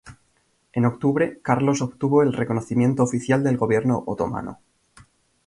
En 0.73 0.85
octubre, 0.87 1.39
Carlos 1.43 1.83
obtuvo 1.83 2.23
el 2.23 2.33
reconocimiento 2.33 3.03
oficial 3.03 3.43
del 3.43 3.57
Gobierno 3.57 4.01
otomano. 4.07 4.57